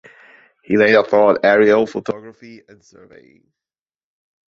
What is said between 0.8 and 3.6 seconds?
taught aerial photography and surveying.